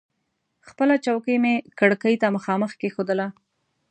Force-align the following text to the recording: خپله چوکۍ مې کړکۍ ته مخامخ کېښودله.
خپله 0.69 0.95
چوکۍ 1.05 1.35
مې 1.43 1.53
کړکۍ 1.79 2.15
ته 2.21 2.27
مخامخ 2.35 2.71
کېښودله. 2.81 3.27